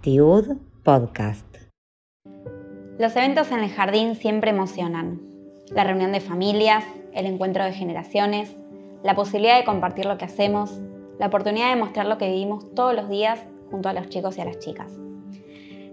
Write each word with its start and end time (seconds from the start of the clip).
Tiud 0.00 0.56
Podcast. 0.82 1.46
Los 2.98 3.14
eventos 3.16 3.50
en 3.50 3.60
el 3.60 3.70
jardín 3.70 4.14
siempre 4.14 4.50
emocionan. 4.50 5.20
La 5.70 5.84
reunión 5.84 6.12
de 6.12 6.20
familias, 6.20 6.84
el 7.12 7.26
encuentro 7.26 7.64
de 7.64 7.72
generaciones, 7.72 8.56
la 9.02 9.14
posibilidad 9.14 9.58
de 9.58 9.64
compartir 9.64 10.06
lo 10.06 10.18
que 10.18 10.24
hacemos, 10.24 10.80
la 11.18 11.26
oportunidad 11.26 11.70
de 11.70 11.80
mostrar 11.80 12.06
lo 12.06 12.18
que 12.18 12.30
vivimos 12.30 12.74
todos 12.74 12.94
los 12.94 13.08
días 13.08 13.44
junto 13.70 13.88
a 13.88 13.92
los 13.92 14.08
chicos 14.08 14.38
y 14.38 14.40
a 14.40 14.44
las 14.44 14.58
chicas. 14.58 14.92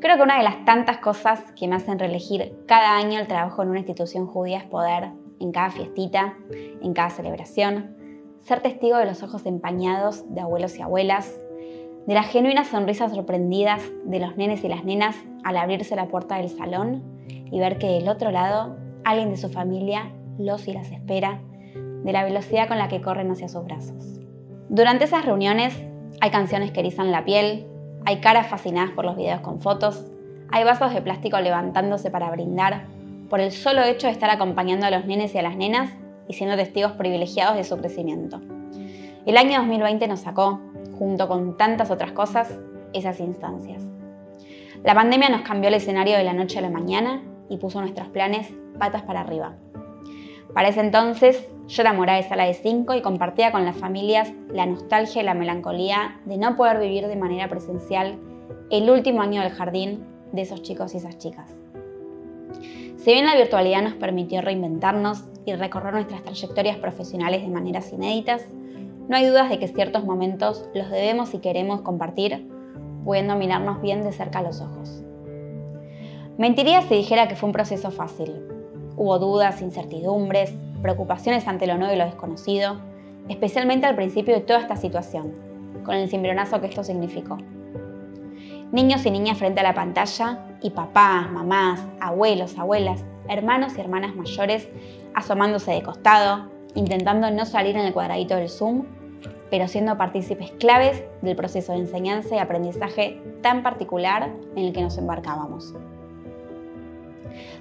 Creo 0.00 0.16
que 0.16 0.22
una 0.22 0.36
de 0.36 0.44
las 0.44 0.64
tantas 0.64 0.98
cosas 0.98 1.40
que 1.52 1.68
me 1.68 1.76
hacen 1.76 1.98
reelegir 1.98 2.54
cada 2.66 2.96
año 2.96 3.18
el 3.18 3.28
trabajo 3.28 3.62
en 3.62 3.70
una 3.70 3.78
institución 3.78 4.26
judía 4.26 4.58
es 4.58 4.64
poder, 4.64 5.10
en 5.40 5.52
cada 5.52 5.70
fiestita, 5.70 6.34
en 6.50 6.92
cada 6.92 7.10
celebración, 7.10 7.95
ser 8.46 8.60
testigo 8.60 8.96
de 8.96 9.06
los 9.06 9.24
ojos 9.24 9.44
empañados 9.44 10.32
de 10.32 10.40
abuelos 10.40 10.78
y 10.78 10.82
abuelas, 10.82 11.36
de 12.06 12.14
las 12.14 12.26
genuinas 12.28 12.68
sonrisas 12.68 13.12
sorprendidas 13.12 13.82
de 14.04 14.20
los 14.20 14.36
nenes 14.36 14.62
y 14.62 14.68
las 14.68 14.84
nenas 14.84 15.16
al 15.42 15.56
abrirse 15.56 15.96
la 15.96 16.06
puerta 16.06 16.36
del 16.36 16.48
salón 16.48 17.02
y 17.50 17.58
ver 17.58 17.78
que 17.78 17.88
del 17.88 18.08
otro 18.08 18.30
lado 18.30 18.76
alguien 19.04 19.30
de 19.30 19.36
su 19.36 19.48
familia 19.48 20.12
los 20.38 20.68
y 20.68 20.72
las 20.72 20.92
espera, 20.92 21.40
de 21.74 22.12
la 22.12 22.22
velocidad 22.22 22.68
con 22.68 22.78
la 22.78 22.86
que 22.86 23.00
corren 23.00 23.32
hacia 23.32 23.48
sus 23.48 23.64
brazos. 23.64 24.20
Durante 24.68 25.06
esas 25.06 25.24
reuniones 25.24 25.76
hay 26.20 26.30
canciones 26.30 26.70
que 26.70 26.78
erizan 26.78 27.10
la 27.10 27.24
piel, 27.24 27.66
hay 28.04 28.20
caras 28.20 28.46
fascinadas 28.46 28.92
por 28.92 29.04
los 29.04 29.16
videos 29.16 29.40
con 29.40 29.60
fotos, 29.60 30.04
hay 30.52 30.62
vasos 30.62 30.94
de 30.94 31.02
plástico 31.02 31.40
levantándose 31.40 32.12
para 32.12 32.30
brindar 32.30 32.84
por 33.28 33.40
el 33.40 33.50
solo 33.50 33.82
hecho 33.82 34.06
de 34.06 34.12
estar 34.12 34.30
acompañando 34.30 34.86
a 34.86 34.92
los 34.92 35.04
nenes 35.04 35.34
y 35.34 35.38
a 35.38 35.42
las 35.42 35.56
nenas 35.56 35.90
y 36.28 36.34
siendo 36.34 36.56
testigos 36.56 36.92
privilegiados 36.92 37.56
de 37.56 37.64
su 37.64 37.76
crecimiento. 37.76 38.40
El 39.26 39.36
año 39.36 39.58
2020 39.58 40.06
nos 40.08 40.20
sacó, 40.20 40.60
junto 40.98 41.28
con 41.28 41.56
tantas 41.56 41.90
otras 41.90 42.12
cosas, 42.12 42.58
esas 42.92 43.20
instancias. 43.20 43.82
La 44.84 44.94
pandemia 44.94 45.28
nos 45.28 45.42
cambió 45.42 45.68
el 45.68 45.74
escenario 45.74 46.16
de 46.16 46.24
la 46.24 46.32
noche 46.32 46.58
a 46.58 46.62
la 46.62 46.70
mañana 46.70 47.22
y 47.48 47.56
puso 47.56 47.80
nuestros 47.80 48.08
planes 48.08 48.52
patas 48.78 49.02
para 49.02 49.20
arriba. 49.20 49.56
Para 50.54 50.68
ese 50.68 50.80
entonces, 50.80 51.48
yo 51.68 51.82
enamorada 51.82 52.18
de 52.18 52.28
sala 52.28 52.44
de 52.44 52.54
5 52.54 52.94
y 52.94 53.02
compartía 53.02 53.50
con 53.50 53.64
las 53.64 53.76
familias 53.76 54.32
la 54.52 54.66
nostalgia 54.66 55.22
y 55.22 55.24
la 55.24 55.34
melancolía 55.34 56.20
de 56.24 56.38
no 56.38 56.56
poder 56.56 56.78
vivir 56.78 57.08
de 57.08 57.16
manera 57.16 57.48
presencial 57.48 58.18
el 58.70 58.88
último 58.88 59.22
año 59.22 59.42
del 59.42 59.50
jardín 59.50 60.04
de 60.32 60.42
esos 60.42 60.62
chicos 60.62 60.94
y 60.94 60.98
esas 60.98 61.18
chicas. 61.18 61.50
Si 62.96 63.12
bien 63.12 63.26
la 63.26 63.36
virtualidad 63.36 63.82
nos 63.82 63.94
permitió 63.94 64.40
reinventarnos 64.40 65.24
y 65.46 65.54
recorrer 65.54 65.94
nuestras 65.94 66.22
trayectorias 66.22 66.76
profesionales 66.76 67.40
de 67.40 67.48
maneras 67.48 67.92
inéditas, 67.92 68.44
no 69.08 69.16
hay 69.16 69.26
dudas 69.26 69.48
de 69.48 69.58
que 69.58 69.68
ciertos 69.68 70.04
momentos 70.04 70.68
los 70.74 70.90
debemos 70.90 71.32
y 71.32 71.38
queremos 71.38 71.80
compartir, 71.82 72.46
pudiendo 73.04 73.36
mirarnos 73.36 73.80
bien 73.80 74.02
de 74.02 74.12
cerca 74.12 74.40
a 74.40 74.42
los 74.42 74.60
ojos. 74.60 75.04
Mentiría 76.36 76.82
si 76.82 76.96
dijera 76.96 77.28
que 77.28 77.36
fue 77.36 77.46
un 77.46 77.52
proceso 77.52 77.92
fácil. 77.92 78.34
Hubo 78.96 79.18
dudas, 79.20 79.62
incertidumbres, 79.62 80.52
preocupaciones 80.82 81.46
ante 81.46 81.68
lo 81.68 81.78
nuevo 81.78 81.94
y 81.94 81.96
lo 81.96 82.04
desconocido, 82.04 82.80
especialmente 83.28 83.86
al 83.86 83.94
principio 83.94 84.34
de 84.34 84.40
toda 84.40 84.60
esta 84.60 84.76
situación, 84.76 85.32
con 85.84 85.94
el 85.94 86.08
cimbronazo 86.08 86.60
que 86.60 86.66
esto 86.66 86.82
significó. 86.82 87.38
Niños 88.72 89.06
y 89.06 89.12
niñas 89.12 89.38
frente 89.38 89.60
a 89.60 89.62
la 89.62 89.74
pantalla 89.74 90.40
y 90.60 90.70
papás, 90.70 91.30
mamás, 91.30 91.86
abuelos, 92.00 92.58
abuelas, 92.58 93.04
hermanos 93.28 93.76
y 93.76 93.80
hermanas 93.80 94.14
mayores 94.14 94.68
asomándose 95.14 95.72
de 95.72 95.82
costado, 95.82 96.50
intentando 96.74 97.30
no 97.30 97.46
salir 97.46 97.76
en 97.76 97.86
el 97.86 97.92
cuadradito 97.92 98.36
del 98.36 98.48
Zoom, 98.48 98.84
pero 99.50 99.68
siendo 99.68 99.96
partícipes 99.96 100.50
claves 100.52 101.02
del 101.22 101.36
proceso 101.36 101.72
de 101.72 101.78
enseñanza 101.78 102.34
y 102.34 102.38
aprendizaje 102.38 103.20
tan 103.42 103.62
particular 103.62 104.30
en 104.56 104.64
el 104.64 104.72
que 104.72 104.82
nos 104.82 104.98
embarcábamos. 104.98 105.74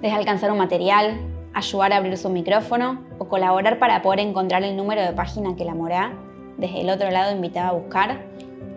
Desde 0.00 0.16
alcanzar 0.16 0.50
un 0.50 0.58
material, 0.58 1.16
ayudar 1.54 1.92
a 1.92 1.96
abrir 1.96 2.16
su 2.16 2.30
micrófono 2.30 3.02
o 3.18 3.28
colaborar 3.28 3.78
para 3.78 4.02
poder 4.02 4.20
encontrar 4.20 4.62
el 4.62 4.76
número 4.76 5.02
de 5.02 5.12
página 5.12 5.56
que 5.56 5.64
la 5.64 5.74
morá, 5.74 6.12
desde 6.56 6.80
el 6.80 6.90
otro 6.90 7.10
lado 7.10 7.34
invitaba 7.34 7.68
a 7.68 7.72
buscar, 7.72 8.20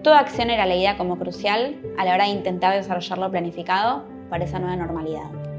toda 0.04 0.20
acción 0.20 0.50
era 0.50 0.66
leída 0.66 0.98
como 0.98 1.18
crucial 1.18 1.78
a 1.98 2.06
la 2.06 2.14
hora 2.14 2.26
de 2.26 2.32
intentar 2.32 2.74
desarrollar 2.74 3.18
lo 3.18 3.32
planificado 3.32 4.04
para 4.30 4.44
esa 4.44 4.60
nueva 4.60 4.76
normalidad. 4.76 5.55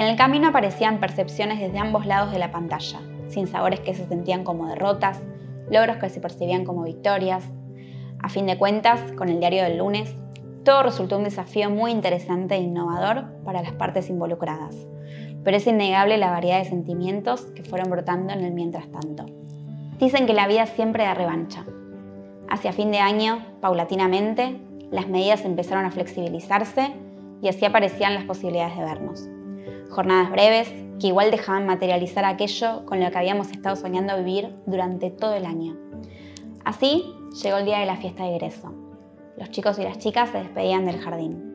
En 0.00 0.06
el 0.06 0.16
camino 0.16 0.48
aparecían 0.48 0.98
percepciones 0.98 1.60
desde 1.60 1.78
ambos 1.78 2.06
lados 2.06 2.32
de 2.32 2.38
la 2.38 2.50
pantalla, 2.50 3.00
sin 3.28 3.46
sabores 3.46 3.80
que 3.80 3.92
se 3.92 4.06
sentían 4.06 4.44
como 4.44 4.66
derrotas, 4.66 5.20
logros 5.70 5.98
que 5.98 6.08
se 6.08 6.22
percibían 6.22 6.64
como 6.64 6.84
victorias. 6.84 7.44
A 8.18 8.30
fin 8.30 8.46
de 8.46 8.56
cuentas, 8.56 8.98
con 9.12 9.28
el 9.28 9.40
diario 9.40 9.62
del 9.62 9.76
lunes, 9.76 10.16
todo 10.64 10.84
resultó 10.84 11.18
un 11.18 11.24
desafío 11.24 11.68
muy 11.68 11.90
interesante 11.90 12.54
e 12.54 12.62
innovador 12.62 13.26
para 13.44 13.60
las 13.60 13.72
partes 13.72 14.08
involucradas, 14.08 14.74
pero 15.44 15.58
es 15.58 15.66
innegable 15.66 16.16
la 16.16 16.30
variedad 16.30 16.60
de 16.60 16.70
sentimientos 16.70 17.42
que 17.54 17.62
fueron 17.62 17.90
brotando 17.90 18.32
en 18.32 18.42
el 18.42 18.54
mientras 18.54 18.90
tanto. 18.90 19.26
Dicen 19.98 20.24
que 20.24 20.32
la 20.32 20.48
vida 20.48 20.64
siempre 20.64 21.04
da 21.04 21.12
revancha. 21.12 21.66
Hacia 22.48 22.72
fin 22.72 22.90
de 22.90 23.00
año, 23.00 23.44
paulatinamente, 23.60 24.62
las 24.90 25.08
medidas 25.08 25.44
empezaron 25.44 25.84
a 25.84 25.90
flexibilizarse 25.90 26.90
y 27.42 27.48
así 27.48 27.66
aparecían 27.66 28.14
las 28.14 28.24
posibilidades 28.24 28.78
de 28.78 28.82
vernos. 28.82 29.28
Jornadas 29.90 30.30
breves 30.30 30.72
que 31.00 31.08
igual 31.08 31.30
dejaban 31.30 31.66
materializar 31.66 32.24
aquello 32.24 32.86
con 32.86 33.00
lo 33.00 33.10
que 33.10 33.18
habíamos 33.18 33.50
estado 33.50 33.74
soñando 33.76 34.16
vivir 34.16 34.54
durante 34.66 35.10
todo 35.10 35.34
el 35.34 35.46
año. 35.46 35.76
Así 36.64 37.14
llegó 37.42 37.58
el 37.58 37.64
día 37.64 37.78
de 37.78 37.86
la 37.86 37.96
fiesta 37.96 38.24
de 38.24 38.36
egreso. 38.36 38.72
Los 39.36 39.50
chicos 39.50 39.78
y 39.78 39.82
las 39.82 39.98
chicas 39.98 40.30
se 40.30 40.38
despedían 40.38 40.84
del 40.86 41.00
jardín. 41.00 41.50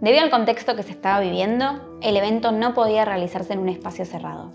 Debido 0.00 0.22
al 0.22 0.30
contexto 0.30 0.76
que 0.76 0.82
se 0.82 0.92
estaba 0.92 1.20
viviendo, 1.20 1.98
el 2.02 2.16
evento 2.16 2.52
no 2.52 2.74
podía 2.74 3.04
realizarse 3.04 3.52
en 3.52 3.60
un 3.60 3.68
espacio 3.68 4.04
cerrado. 4.04 4.52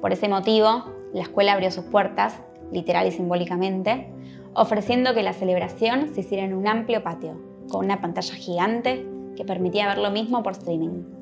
Por 0.00 0.12
ese 0.12 0.28
motivo, 0.28 0.84
la 1.12 1.22
escuela 1.22 1.52
abrió 1.52 1.70
sus 1.70 1.84
puertas, 1.84 2.40
literal 2.72 3.06
y 3.06 3.12
simbólicamente, 3.12 4.08
ofreciendo 4.54 5.14
que 5.14 5.22
la 5.22 5.32
celebración 5.32 6.14
se 6.14 6.20
hiciera 6.20 6.44
en 6.44 6.54
un 6.54 6.66
amplio 6.66 7.02
patio, 7.02 7.40
con 7.68 7.84
una 7.84 8.00
pantalla 8.00 8.34
gigante 8.34 9.06
que 9.36 9.44
permitía 9.44 9.88
ver 9.88 9.98
lo 9.98 10.10
mismo 10.10 10.42
por 10.42 10.52
streaming. 10.52 11.13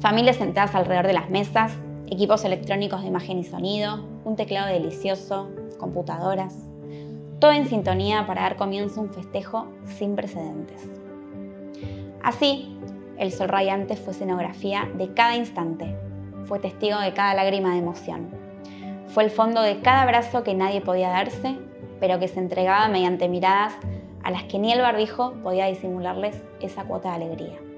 Familias 0.00 0.36
sentadas 0.36 0.74
alrededor 0.74 1.06
de 1.06 1.12
las 1.12 1.28
mesas, 1.28 1.76
equipos 2.06 2.46
electrónicos 2.46 3.02
de 3.02 3.08
imagen 3.08 3.38
y 3.38 3.44
sonido, 3.44 4.02
un 4.24 4.34
teclado 4.34 4.68
delicioso, 4.68 5.50
computadoras, 5.78 6.56
todo 7.38 7.52
en 7.52 7.68
sintonía 7.68 8.26
para 8.26 8.42
dar 8.42 8.56
comienzo 8.56 9.00
a 9.00 9.02
un 9.02 9.12
festejo 9.12 9.66
sin 9.84 10.16
precedentes. 10.16 10.88
Así, 12.22 12.78
el 13.18 13.30
sol 13.30 13.50
radiante 13.50 13.94
fue 13.94 14.14
escenografía 14.14 14.88
de 14.96 15.12
cada 15.12 15.36
instante, 15.36 15.94
fue 16.46 16.60
testigo 16.60 16.98
de 16.98 17.12
cada 17.12 17.34
lágrima 17.34 17.72
de 17.72 17.80
emoción, 17.80 18.30
fue 19.08 19.24
el 19.24 19.30
fondo 19.30 19.60
de 19.60 19.80
cada 19.80 20.00
abrazo 20.00 20.42
que 20.42 20.54
nadie 20.54 20.80
podía 20.80 21.10
darse, 21.10 21.58
pero 22.00 22.18
que 22.18 22.28
se 22.28 22.40
entregaba 22.40 22.88
mediante 22.88 23.28
miradas 23.28 23.74
a 24.22 24.30
las 24.30 24.44
que 24.44 24.58
ni 24.58 24.72
el 24.72 24.80
barbijo 24.80 25.34
podía 25.42 25.66
disimularles 25.66 26.42
esa 26.62 26.84
cuota 26.84 27.10
de 27.10 27.24
alegría. 27.26 27.69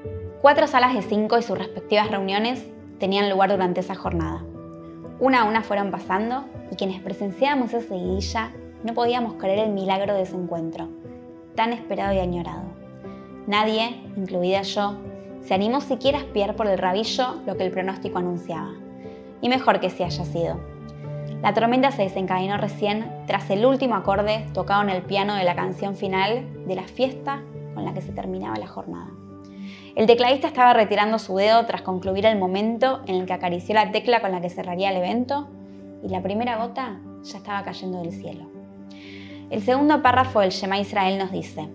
Cuatro 0.42 0.66
salas 0.66 0.92
de 0.92 1.02
cinco 1.02 1.38
y 1.38 1.42
sus 1.42 1.56
respectivas 1.56 2.10
reuniones 2.10 2.66
tenían 2.98 3.30
lugar 3.30 3.52
durante 3.52 3.78
esa 3.78 3.94
jornada. 3.94 4.42
Una 5.20 5.42
a 5.42 5.44
una 5.44 5.62
fueron 5.62 5.92
pasando 5.92 6.46
y 6.68 6.74
quienes 6.74 7.00
presenciábamos 7.00 7.72
esa 7.72 7.86
seguidilla 7.86 8.50
no 8.82 8.92
podíamos 8.92 9.34
creer 9.34 9.60
el 9.60 9.70
milagro 9.70 10.14
de 10.14 10.22
ese 10.22 10.34
encuentro, 10.34 10.88
tan 11.54 11.72
esperado 11.72 12.12
y 12.12 12.18
añorado. 12.18 12.64
Nadie, 13.46 14.02
incluida 14.16 14.62
yo, 14.62 14.96
se 15.42 15.54
animó 15.54 15.80
siquiera 15.80 16.18
a 16.18 16.22
espiar 16.22 16.56
por 16.56 16.66
el 16.66 16.76
rabillo 16.76 17.36
lo 17.46 17.56
que 17.56 17.64
el 17.64 17.70
pronóstico 17.70 18.18
anunciaba. 18.18 18.72
Y 19.42 19.48
mejor 19.48 19.78
que 19.78 19.90
si 19.90 20.02
haya 20.02 20.24
sido. 20.24 20.58
La 21.40 21.54
tormenta 21.54 21.92
se 21.92 22.02
desencadenó 22.02 22.56
recién 22.56 23.08
tras 23.28 23.48
el 23.50 23.64
último 23.64 23.94
acorde 23.94 24.44
tocado 24.52 24.82
en 24.82 24.90
el 24.90 25.02
piano 25.02 25.36
de 25.36 25.44
la 25.44 25.54
canción 25.54 25.94
final 25.94 26.66
de 26.66 26.74
la 26.74 26.82
fiesta 26.82 27.42
con 27.74 27.84
la 27.84 27.94
que 27.94 28.02
se 28.02 28.10
terminaba 28.10 28.56
la 28.56 28.66
jornada. 28.66 29.12
El 29.94 30.06
tecladista 30.06 30.46
estaba 30.46 30.72
retirando 30.72 31.18
su 31.18 31.36
dedo 31.36 31.66
tras 31.66 31.82
concluir 31.82 32.26
el 32.26 32.38
momento 32.38 33.02
en 33.06 33.16
el 33.16 33.26
que 33.26 33.32
acarició 33.32 33.74
la 33.74 33.92
tecla 33.92 34.20
con 34.20 34.32
la 34.32 34.40
que 34.40 34.50
cerraría 34.50 34.90
el 34.90 34.96
evento 34.96 35.48
y 36.02 36.08
la 36.08 36.22
primera 36.22 36.56
gota 36.56 37.00
ya 37.22 37.38
estaba 37.38 37.62
cayendo 37.62 38.00
del 38.00 38.12
cielo. 38.12 38.46
El 39.50 39.62
segundo 39.62 40.02
párrafo 40.02 40.40
del 40.40 40.50
Shema 40.50 40.78
Israel 40.78 41.18
nos 41.18 41.30
dice, 41.30 41.68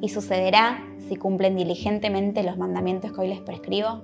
y 0.00 0.08
sucederá 0.08 0.84
si 1.08 1.16
cumplen 1.16 1.56
diligentemente 1.56 2.42
los 2.42 2.56
mandamientos 2.56 3.12
que 3.12 3.20
hoy 3.20 3.28
les 3.28 3.40
prescribo, 3.40 4.02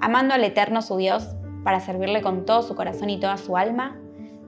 amando 0.00 0.34
al 0.34 0.44
Eterno 0.44 0.82
su 0.82 0.96
Dios 0.96 1.28
para 1.64 1.80
servirle 1.80 2.22
con 2.22 2.44
todo 2.44 2.62
su 2.62 2.74
corazón 2.74 3.10
y 3.10 3.20
toda 3.20 3.36
su 3.36 3.56
alma, 3.56 3.98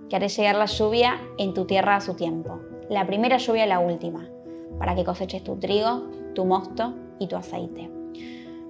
que 0.09 0.17
haré 0.17 0.29
llegar 0.29 0.57
la 0.57 0.67
lluvia 0.67 1.21
en 1.39 1.55
tu 1.55 1.67
tierra 1.67 1.97
a 1.97 2.01
su 2.01 2.15
tiempo, 2.15 2.61
la 2.89 3.07
primera 3.07 3.37
lluvia 3.37 3.67
y 3.67 3.69
la 3.69 3.81
última, 3.81 4.29
para 4.79 4.95
que 4.95 5.05
coseches 5.05 5.45
tu 5.45 5.57
trigo, 5.57 6.05
tu 6.35 6.45
mosto 6.45 6.95
y 7.19 7.27
tu 7.27 7.37
aceite. 7.37 7.98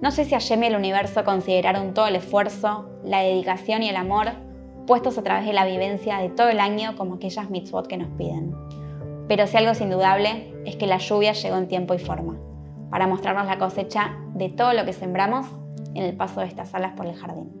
No 0.01 0.11
sé 0.11 0.23
si 0.25 0.31
Hashem 0.31 0.63
y 0.63 0.67
el 0.67 0.75
universo 0.75 1.23
consideraron 1.23 1.93
todo 1.93 2.07
el 2.07 2.15
esfuerzo, 2.15 2.89
la 3.03 3.19
dedicación 3.21 3.83
y 3.83 3.89
el 3.89 3.97
amor 3.97 4.27
puestos 4.87 5.17
a 5.17 5.23
través 5.23 5.45
de 5.45 5.53
la 5.53 5.65
vivencia 5.65 6.17
de 6.17 6.29
todo 6.29 6.49
el 6.49 6.59
año 6.59 6.95
como 6.95 7.15
aquellas 7.15 7.49
mitzvot 7.49 7.87
que 7.87 7.97
nos 7.97 8.09
piden. 8.17 8.55
Pero 9.27 9.45
si 9.45 9.57
algo 9.57 9.71
es 9.71 9.81
indudable 9.81 10.51
es 10.65 10.77
que 10.77 10.87
la 10.87 10.97
lluvia 10.97 11.33
llegó 11.33 11.57
en 11.57 11.67
tiempo 11.67 11.93
y 11.93 11.99
forma, 11.99 12.39
para 12.89 13.05
mostrarnos 13.05 13.45
la 13.45 13.59
cosecha 13.59 14.17
de 14.33 14.49
todo 14.49 14.73
lo 14.73 14.85
que 14.85 14.93
sembramos 14.93 15.45
en 15.93 16.03
el 16.03 16.17
paso 16.17 16.39
de 16.39 16.47
estas 16.47 16.73
alas 16.73 16.93
por 16.93 17.05
el 17.05 17.15
jardín. 17.15 17.51